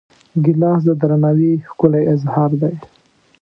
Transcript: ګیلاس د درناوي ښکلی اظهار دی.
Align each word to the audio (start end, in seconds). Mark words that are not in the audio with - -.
ګیلاس 0.43 0.81
د 0.87 0.89
درناوي 1.01 1.53
ښکلی 1.69 2.03
اظهار 2.13 2.51
دی. 2.61 2.75